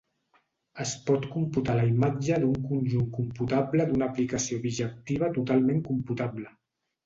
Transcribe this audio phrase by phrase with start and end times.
[0.85, 6.53] Es pot computar la imatge d'un conjunt computable d'una aplicació bijectiva totalment computable.